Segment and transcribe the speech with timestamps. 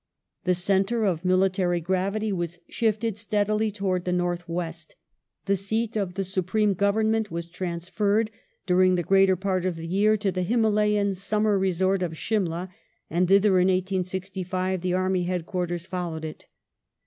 [0.41, 4.95] ^ The centre of military gravity was shifted steadily towards the north west.
[5.45, 8.31] The seat of the supreme Government was transferred,
[8.65, 12.73] during the greater part of the year, to the Himalayan summer resort of Simla,
[13.11, 16.47] and thither, in 1865, the army head quarters fol lowed it.